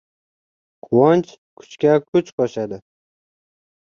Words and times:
Quvonch 0.85 1.33
kuchga 1.59 1.93
kuch 2.07 2.29
qo‘shadi. 2.39 2.81